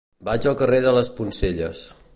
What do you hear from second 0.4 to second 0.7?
al